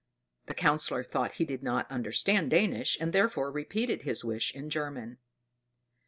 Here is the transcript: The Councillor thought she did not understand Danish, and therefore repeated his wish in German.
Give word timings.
The 0.47 0.55
Councillor 0.55 1.03
thought 1.03 1.35
she 1.35 1.45
did 1.45 1.61
not 1.61 1.85
understand 1.91 2.49
Danish, 2.49 2.97
and 2.99 3.13
therefore 3.13 3.51
repeated 3.51 4.01
his 4.01 4.23
wish 4.25 4.51
in 4.55 4.71
German. 4.71 5.19